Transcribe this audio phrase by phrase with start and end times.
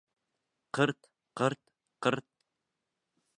[0.77, 2.27] Ҡырт-ҡырт-ҡырт...